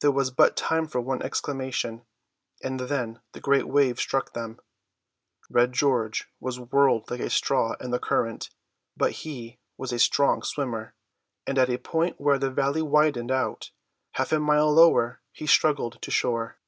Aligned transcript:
There 0.00 0.12
was 0.12 0.30
but 0.30 0.54
time 0.56 0.86
for 0.86 1.00
one 1.00 1.22
exclamation, 1.22 2.06
and 2.62 2.78
then 2.78 3.18
the 3.32 3.40
great 3.40 3.66
wave 3.66 3.98
struck 3.98 4.32
them. 4.32 4.60
Red 5.50 5.72
George 5.72 6.28
was 6.38 6.60
whirled 6.60 7.10
like 7.10 7.18
a 7.18 7.28
straw 7.28 7.72
in 7.80 7.90
the 7.90 7.98
current; 7.98 8.50
but 8.96 9.10
he 9.26 9.58
was 9.76 9.92
a 9.92 9.98
strong 9.98 10.44
swimmer, 10.44 10.94
and 11.48 11.58
at 11.58 11.68
a 11.68 11.78
point 11.78 12.20
where 12.20 12.38
the 12.38 12.48
valley 12.48 12.80
widened 12.80 13.32
out, 13.32 13.72
half 14.12 14.30
a 14.30 14.38
mile 14.38 14.72
lower, 14.72 15.20
he 15.32 15.48
struggled 15.48 16.00
to 16.00 16.12
shore. 16.12 16.60